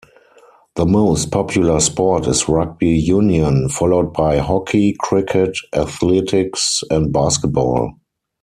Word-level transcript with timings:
The 0.77 0.87
most 0.87 1.29
popular 1.29 1.79
sport 1.79 2.25
is 2.25 2.49
rugby 2.49 2.89
union, 2.89 3.69
followed 3.69 4.13
by 4.13 4.37
hockey, 4.37 4.95
cricket, 4.99 5.55
athletics 5.75 6.81
and 6.89 7.13
basketball. 7.13 7.93